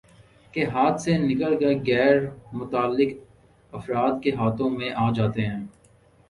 کے 0.53 0.63
ہاتھ 0.65 1.01
سے 1.01 1.17
نکل 1.19 1.53
کر 1.59 1.73
غیر 1.87 2.17
متعلق 2.53 3.13
افراد 3.73 4.21
کے 4.23 4.31
ہاتھوں 4.35 4.69
میں 4.69 4.89
آجاتے 4.97 5.45
ہیں 5.45 5.63